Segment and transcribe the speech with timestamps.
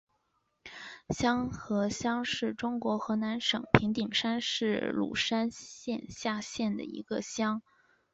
[1.09, 7.61] 瀼河乡是中国河南省平顶山市鲁山县下辖的一个乡。